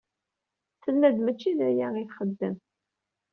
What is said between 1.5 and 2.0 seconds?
d aya